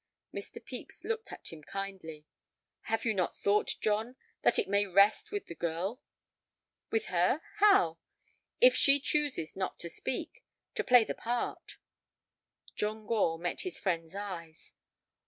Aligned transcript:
Mr. 0.33 0.55
Pepys 0.55 1.03
looked 1.03 1.31
at 1.31 1.49
him 1.53 1.61
kindly. 1.63 2.25
"Have 2.85 3.05
you 3.05 3.13
not 3.13 3.37
thought, 3.37 3.75
John, 3.79 4.15
that 4.41 4.57
it 4.57 4.67
may 4.67 4.87
rest 4.87 5.29
with 5.31 5.45
the 5.45 5.53
girl?" 5.53 6.01
"With 6.89 7.05
her—how?" 7.13 7.99
"If 8.59 8.75
she 8.75 8.99
chooses 8.99 9.55
not 9.55 9.77
to 9.77 9.91
speak, 9.91 10.43
to 10.73 10.83
play 10.83 11.05
a 11.07 11.13
part." 11.13 11.77
John 12.75 13.05
Gore 13.05 13.37
met 13.37 13.61
his 13.61 13.77
friend's 13.77 14.15
eyes. 14.15 14.73